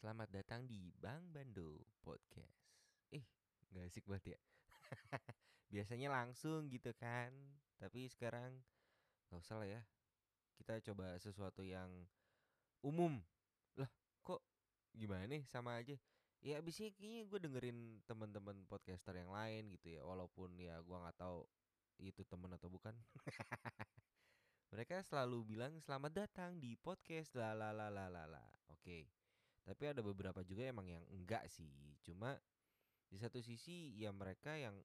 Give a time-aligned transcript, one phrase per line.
[0.00, 2.64] Selamat datang di Bang Bando Podcast.
[3.12, 3.20] Eh,
[3.68, 4.38] nggak asik banget ya.
[5.76, 7.28] Biasanya langsung gitu kan.
[7.76, 8.64] Tapi sekarang
[9.28, 9.84] nggak usah lah ya.
[10.56, 11.92] Kita coba sesuatu yang
[12.80, 13.20] umum.
[13.76, 13.92] Lah,
[14.24, 14.40] kok
[14.96, 16.00] gimana nih sama aja.
[16.40, 20.02] Ya abisnya kayaknya gue dengerin teman-teman podcaster yang lain gitu ya.
[20.08, 21.44] Walaupun ya gue nggak tahu
[22.00, 22.96] itu temen atau bukan.
[24.72, 28.44] Mereka selalu bilang selamat datang di podcast la la la la la la.
[28.72, 29.19] Oke.
[29.64, 31.70] Tapi ada beberapa juga emang yang enggak sih.
[32.02, 32.36] Cuma
[33.10, 34.76] di satu sisi ya mereka yang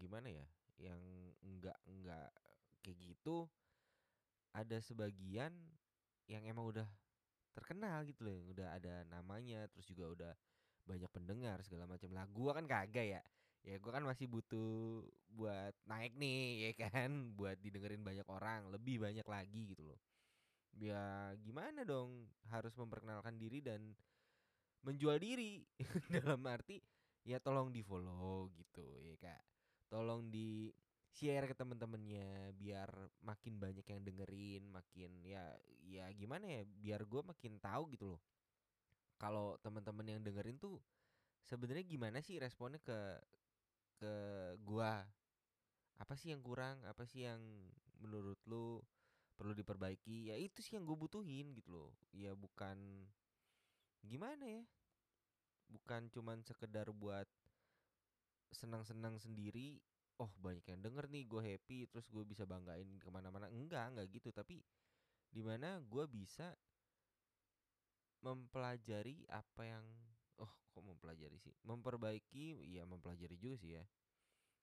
[0.00, 0.46] gimana ya?
[0.78, 1.02] Yang
[1.44, 2.30] enggak enggak
[2.82, 3.48] kayak gitu
[4.54, 5.52] ada sebagian
[6.30, 6.88] yang emang udah
[7.54, 10.32] terkenal gitu loh, yang udah ada namanya, terus juga udah
[10.88, 12.10] banyak pendengar segala macam.
[12.14, 13.22] Lah gua kan kagak ya.
[13.64, 19.02] Ya gua kan masih butuh buat naik nih ya kan, buat didengerin banyak orang, lebih
[19.02, 20.00] banyak lagi gitu loh.
[20.74, 23.94] Ya gimana dong, harus memperkenalkan diri dan
[24.82, 25.62] menjual diri.
[26.14, 26.82] Dalam arti
[27.24, 29.42] ya tolong di follow gitu ya kak.
[29.88, 30.68] Tolong di
[31.14, 32.90] share ke temen-temennya biar
[33.22, 35.54] makin banyak yang dengerin makin ya
[35.86, 38.20] ya gimana ya biar gue makin tahu gitu loh.
[39.14, 40.82] Kalau teman-teman yang dengerin tuh
[41.46, 42.98] sebenarnya gimana sih responnya ke
[44.02, 44.12] ke
[44.66, 45.06] gua?
[46.02, 46.82] Apa sih yang kurang?
[46.82, 47.40] Apa sih yang
[48.02, 48.82] menurut lu
[49.34, 51.92] perlu diperbaiki ya itu sih yang gue butuhin gitu loh.
[52.14, 53.06] Ya bukan
[54.06, 54.62] gimana ya?
[55.66, 57.26] Bukan cuman sekedar buat
[58.54, 59.82] senang-senang sendiri
[60.22, 63.50] oh banyak yang denger nih gue happy terus gue bisa banggain ke mana-mana.
[63.50, 64.30] Enggak enggak gitu.
[64.30, 64.62] Tapi
[65.34, 66.54] di mana gue bisa
[68.22, 69.84] mempelajari apa yang
[70.38, 71.52] oh kok mempelajari sih?
[71.66, 73.84] Memperbaiki ya mempelajari juga sih ya.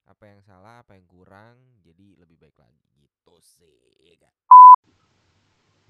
[0.07, 2.87] Apa yang salah apa yang kurang jadi lebih baik lagi.
[2.95, 4.60] Gitu sih kak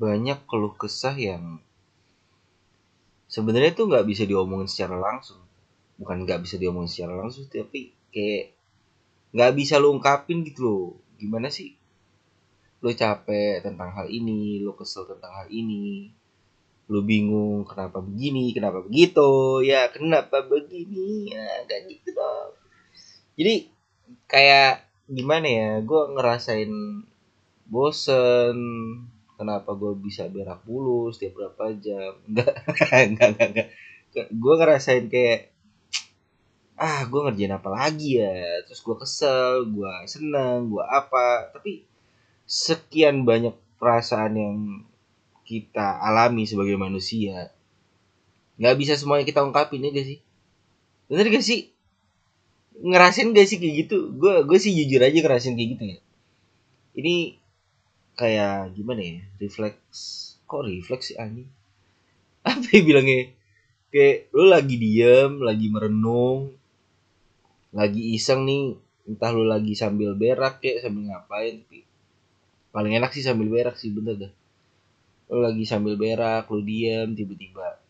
[0.01, 1.61] banyak keluh kesah yang
[3.29, 5.37] sebenarnya tuh nggak bisa diomongin secara langsung.
[6.01, 8.57] Bukan nggak bisa diomongin secara langsung tapi kayak
[9.37, 10.85] nggak bisa lu ungkapin gitu loh.
[11.21, 11.77] Gimana sih?
[12.81, 16.09] Lu capek tentang hal ini lu kesel tentang hal ini
[16.91, 22.51] lu bingung kenapa begini kenapa begitu ya kenapa begini ya kayak gitu dong.
[23.37, 23.69] Jadi
[24.25, 26.73] kayak gimana ya gue ngerasain
[27.69, 28.57] bosen
[29.41, 32.13] kenapa gue bisa berak mulu setiap berapa jam?
[32.29, 32.53] Enggak
[33.09, 33.67] enggak enggak, enggak.
[34.29, 35.49] gue ngerasain kayak
[36.77, 38.61] ah gue ngerjain apa lagi ya?
[38.69, 41.49] Terus gue kesel gue seneng gue apa?
[41.49, 41.81] Tapi
[42.45, 44.57] sekian banyak perasaan yang
[45.41, 47.51] kita alami sebagai manusia
[48.61, 50.19] nggak bisa semuanya kita ungkapin ya gak sih?
[51.09, 51.73] Bener gak sih?
[52.77, 54.13] Ngerasin gak sih kayak gitu?
[54.21, 55.99] Gue gue sih jujur aja ngerasin kayak gitu ya
[56.95, 57.39] ini
[58.21, 59.97] kayak gimana ya refleks
[60.45, 61.49] kok refleks sih anjing?
[62.47, 63.33] Apa ya bilangnya?
[63.89, 66.53] Kayak lu lagi diem lagi merenung
[67.71, 68.77] lagi iseng nih
[69.09, 71.81] entah lu lagi sambil berak kayak sambil ngapain tapi
[72.71, 74.33] paling enak sih sambil berak sih bener dah.
[75.33, 77.81] Lu lagi sambil berak lu diem tiba-tiba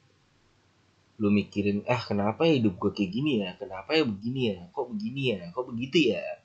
[1.22, 3.53] lu mikirin ah kenapa ya hidup gue kayak gini ya?
[3.62, 4.58] Kenapa ya begini ya?
[4.74, 5.53] Kok begini ya?
[5.53, 6.41] Kok begitu ya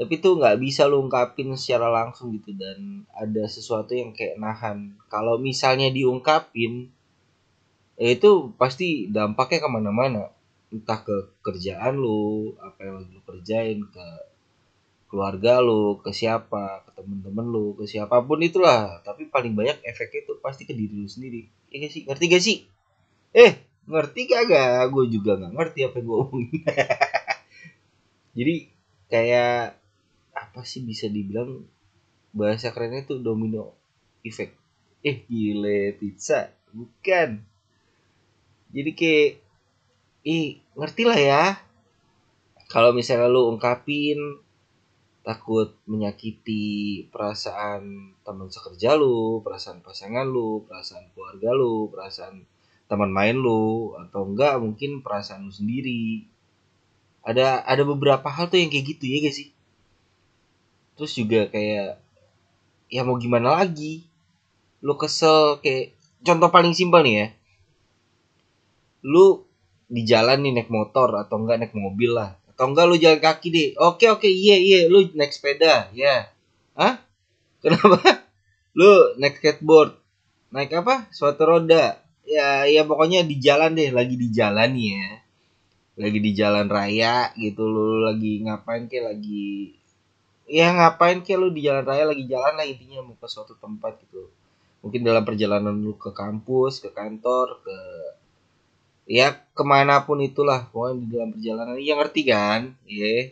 [0.00, 4.96] tapi tuh nggak bisa lu ungkapin secara langsung gitu dan ada sesuatu yang kayak nahan.
[5.12, 6.88] Kalau misalnya diungkapin
[8.00, 10.32] ya itu pasti dampaknya ke mana-mana.
[10.72, 14.06] Entah ke kerjaan lu apa yang lagi kerjain ke
[15.12, 19.04] keluarga lu ke siapa ke temen-temen lu ke siapa pun itulah.
[19.04, 21.44] Tapi paling banyak efeknya itu pasti ke diri lu sendiri.
[21.68, 22.02] Ya gak sih?
[22.08, 22.56] Ngerti gak sih?
[23.36, 23.52] Eh
[23.84, 26.60] ngerti kagak gue juga nggak ngerti apa yang gue omongin.
[28.40, 28.54] Jadi
[29.12, 29.79] kayak
[30.34, 31.64] apa sih bisa dibilang
[32.30, 33.74] bahasa kerennya itu domino
[34.22, 34.54] effect?
[35.02, 36.52] Eh gile pizza.
[36.70, 37.42] Bukan.
[38.70, 39.30] Jadi kayak
[40.26, 41.44] ih ngerti lah ya.
[42.70, 44.38] Kalau misalnya lu ungkapin
[45.20, 52.46] takut menyakiti perasaan teman sekerja lu perasaan pasangan lu perasaan keluarga lu perasaan
[52.88, 56.24] teman main lu atau enggak mungkin perasaan lu sendiri.
[57.26, 59.50] Ada ada beberapa hal tuh yang kayak gitu ya guys sih
[61.00, 61.96] terus juga kayak
[62.92, 64.04] ya mau gimana lagi?
[64.84, 67.26] Lu kesel kayak contoh paling simpel nih ya.
[69.08, 69.48] Lu
[69.88, 72.36] di jalan nih naik motor atau enggak naik mobil lah.
[72.52, 73.68] Atau enggak lu jalan kaki deh.
[73.80, 76.28] Oke oke iya iya lu naik sepeda ya.
[76.76, 77.00] Ah
[77.64, 77.96] kenapa?
[78.76, 79.96] Lu naik skateboard
[80.52, 81.08] naik apa?
[81.16, 81.96] Suatu roda.
[82.28, 85.08] Ya ya pokoknya di jalan deh lagi di jalan nih ya.
[85.96, 89.79] Lagi di jalan raya gitu lu lagi ngapain kayak lagi
[90.50, 94.02] ya ngapain kayak lu di jalan raya lagi jalan lah intinya mau ke suatu tempat
[94.02, 94.26] gitu.
[94.82, 97.76] Mungkin dalam perjalanan lu ke kampus ke kantor ke
[99.06, 100.66] ya ke mana pun itulah.
[100.74, 102.60] Pokoknya di dalam perjalanan ya ngerti kan?
[102.82, 103.30] Iya.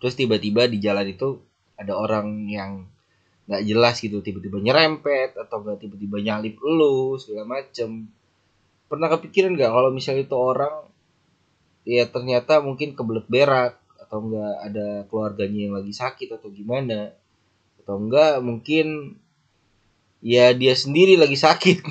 [0.00, 1.36] Terus tiba-tiba di jalan itu
[1.76, 2.88] ada orang yang
[3.46, 8.08] nggak jelas gitu tiba-tiba nyerempet atau nggak tiba-tiba nyalip lu segala macem.
[8.88, 10.88] Pernah kepikiran nggak kalau misalnya itu orang
[11.86, 17.10] ya ternyata mungkin kebelet berak atau enggak ada keluarganya yang lagi sakit atau gimana?
[17.82, 19.18] Atau enggak mungkin
[20.22, 21.82] ya dia sendiri lagi sakit.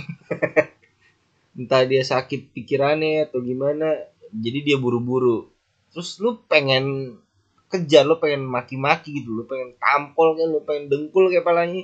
[1.60, 4.00] Entah dia sakit pikirannya atau gimana
[4.32, 5.52] jadi dia buru-buru.
[5.92, 7.20] Terus lu pengen
[7.68, 11.84] kejar lu pengen maki-maki gitu lu pengen tampol kan lu pengen dengkul kayak palanya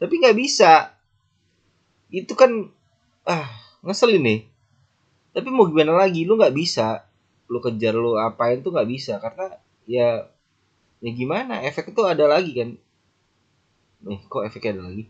[0.00, 0.96] tapi nggak bisa.
[2.08, 2.72] Itu kan
[3.28, 3.50] ah
[3.84, 4.40] ngeselin nih.
[5.36, 6.24] Tapi mau gimana lagi?
[6.24, 7.07] Lu nggak bisa
[7.48, 9.18] lu kejar lu apain tuh nggak bisa.
[9.18, 9.56] Karena
[9.88, 10.28] ya
[11.00, 11.64] ya gimana?
[11.64, 12.70] Efek itu ada lagi kan.
[14.04, 15.04] Nih kok efeknya ada lagi?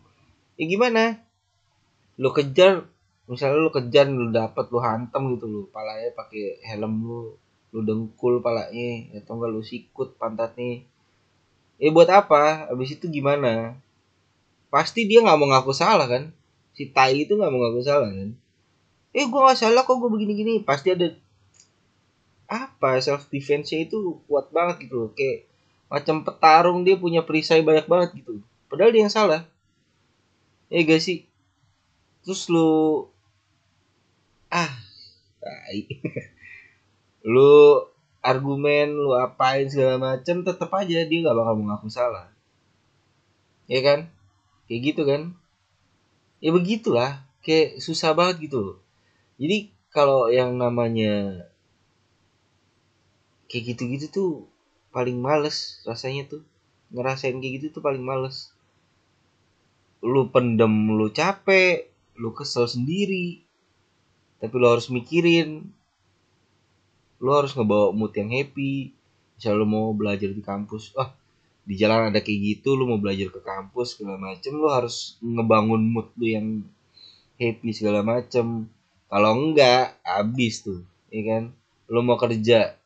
[0.57, 1.03] Ya gimana?
[2.17, 2.89] Lu kejar
[3.29, 7.37] misalnya lu kejar lu dapat lu hantam gitu lu palanya pakai helm lu
[7.69, 10.81] lu dengkul palanya atau enggak lu sikut pantatnya.
[11.79, 12.67] Eh buat apa?
[12.73, 13.77] Abis itu gimana?
[14.73, 16.33] Pasti dia nggak mau ngaku salah kan?
[16.73, 18.29] Si tai itu nggak mau ngaku salah kan?
[19.13, 21.13] Eh gua nggak salah kok gua begini gini pasti ada
[22.49, 25.11] apa self defense nya itu kuat banget gitu loh.
[25.13, 25.45] Kayak
[25.85, 28.41] macam petarung dia punya perisai banyak banget gitu.
[28.65, 29.45] Padahal dia yang salah.
[30.73, 31.29] Eh gak sih?
[32.25, 33.05] Terus lu
[34.49, 34.73] ah
[35.39, 35.85] tai.
[37.33, 37.83] Lu
[38.23, 42.31] argumen lu apain segala macem tetap aja dia nggak bakal mengaku salah.
[43.67, 44.07] Ya kan?
[44.71, 45.21] Kayak gitu kan?
[46.39, 47.27] Ya begitulah.
[47.43, 48.79] Kayak susah banget gitu
[49.39, 51.47] jadi kalau yang namanya
[53.49, 54.31] kayak gitu-gitu tuh
[54.93, 56.45] paling males rasanya tuh.
[56.93, 58.53] Ngerasain kayak gitu tuh paling males.
[60.05, 63.41] Lu pendem lu capek lu kesel sendiri.
[64.39, 65.65] Tapi lo harus mikirin.
[67.19, 68.93] Lo harus ngebawa mood yang happy.
[69.35, 71.11] Misal lo mau belajar di kampus ah
[71.69, 75.85] di jalan ada kayak gitu lo mau belajar ke kampus segala macem lo harus ngebangun
[75.85, 76.65] mood lo yang
[77.39, 78.67] happy segala macem.
[79.09, 81.43] Kalau enggak habis tuh ya kan?
[81.89, 82.78] Lo mau kerja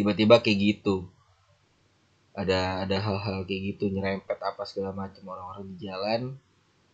[0.00, 1.04] tiba-tiba kayak gitu.
[2.32, 6.20] Ada ada hal-hal kayak gitu nyerempet apa segala macam orang-orang di jalan.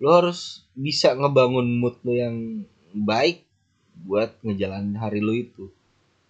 [0.02, 3.46] Lo harus bisa ngebangun mood lo yang baik
[4.02, 5.70] buat ngejalanin hari lu itu.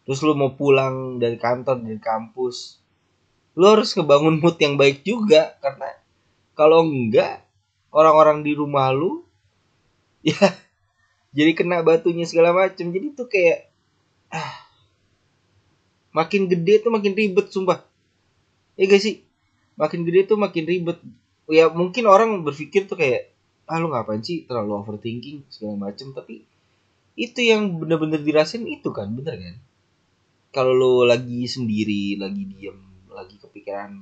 [0.05, 2.85] Terus lu mau pulang dari kantor dari kampus
[3.57, 5.57] lu harus ngebangun mood yang baik juga.
[5.65, 5.89] Karena
[6.53, 7.41] kalau enggak
[7.89, 9.25] orang-orang di rumah lu
[10.27, 10.37] ya
[11.33, 13.73] jadi kena batunya segala macem jadi tuh kayak
[14.29, 14.66] ah,
[16.17, 17.85] makin gede tuh makin ribet sumpah.
[18.81, 19.21] Ya gak sih?
[19.77, 20.97] Makin gede tuh makin ribet.
[21.53, 23.29] Ya mungkin orang berpikir tuh kayak
[23.69, 26.17] ah lu ngapain sih terlalu overthinking segala macem.
[26.17, 26.41] Tapi
[27.21, 29.57] itu yang bener-bener dirasain itu kan bener kan?
[30.57, 32.81] Kalau lo lagi sendiri lagi diem
[33.13, 34.01] lagi kepikiran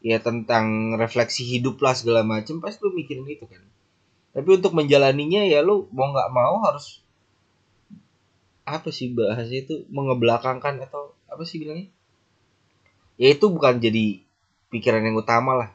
[0.00, 3.64] ya tentang refleksi hidup lah segala macem pasti lo mikirin itu kan.
[4.36, 7.00] Tapi untuk menjalaninya ya lo mau nggak mau harus
[8.70, 9.86] apa sih bahasa itu?
[9.90, 11.90] Mengebelakangkan atau apa sih bilangnya?
[13.18, 14.22] Ya itu bukan jadi
[14.70, 15.70] pikiran yang utama lah.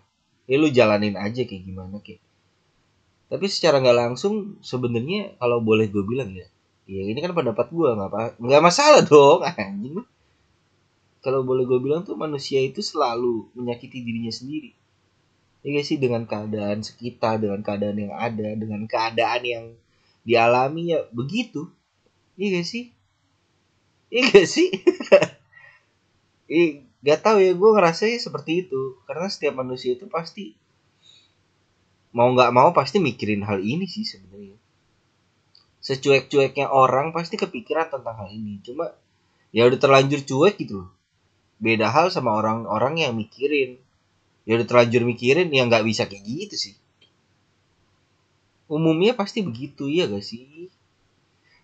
[0.47, 2.23] Ya lu jalanin aja kayak gimana kayak.
[3.27, 6.45] Tapi secara nggak langsung sebenarnya kalau boleh gue bilang ya
[6.85, 10.05] ya ini kan pendapat gue nggak apa nggak masalah dong anjing
[11.25, 14.77] kalau boleh gue bilang tuh manusia itu selalu menyakiti dirinya sendiri.
[15.65, 15.97] Ya gak sih?
[15.97, 19.65] Dengan keadaan sekitar dengan keadaan yang ada dengan keadaan yang
[20.21, 21.65] dialami ya begitu
[22.35, 22.83] iya gak sih?
[24.11, 24.67] Iya gak sih?
[26.61, 28.99] Ih, gak tau ya gue ngerasa seperti itu.
[29.07, 30.53] Karena setiap manusia itu pasti
[32.15, 34.55] mau nggak mau pasti mikirin hal ini sih sebenarnya.
[35.83, 38.63] Secuek-cueknya orang pasti kepikiran tentang hal ini.
[38.63, 38.87] Cuma
[39.51, 40.89] ya udah terlanjur cuek gitu loh.
[41.59, 43.75] Beda hal sama orang-orang yang mikirin.
[44.47, 46.75] Ya udah terlanjur mikirin ya nggak bisa kayak gitu sih.
[48.65, 50.73] Umumnya pasti begitu ya gak sih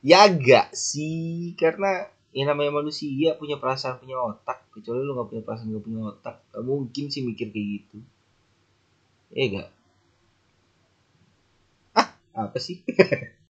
[0.10, 1.53] ya gak sih.
[1.62, 4.58] Karena yang namanya manusia punya perasaan punya otak.
[4.74, 7.98] Kecuali lu nggak punya perasaan nggak punya otak gak mungkin sih mikir kayak gitu.
[9.31, 9.70] Ya gak.
[11.96, 12.77] Ah apa sih